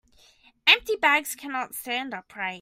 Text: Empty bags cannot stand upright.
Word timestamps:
Empty 0.65 0.95
bags 0.95 1.35
cannot 1.35 1.75
stand 1.75 2.11
upright. 2.11 2.49